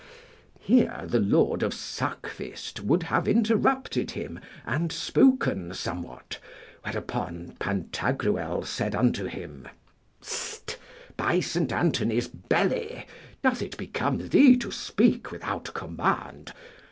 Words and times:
Here 0.59 1.03
the 1.05 1.19
Lord 1.19 1.61
of 1.61 1.75
Suckfist 1.75 2.79
would 2.79 3.03
have 3.03 3.27
interrupted 3.27 4.09
him 4.09 4.39
and 4.65 4.91
spoken 4.91 5.75
somewhat, 5.75 6.39
whereupon 6.81 7.55
Pantagruel 7.59 8.63
said 8.65 8.95
unto 8.95 9.25
him, 9.25 9.67
St! 10.19 10.79
by 11.17 11.39
St. 11.39 11.71
Anthony's 11.71 12.27
belly, 12.29 13.05
doth 13.43 13.61
it 13.61 13.77
become 13.77 14.29
thee 14.29 14.57
to 14.57 14.71
speak 14.71 15.29
without 15.29 15.65
command? 15.75 16.51